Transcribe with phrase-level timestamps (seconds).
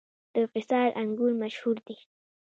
[0.33, 1.95] د قیصار انګور مشهور دي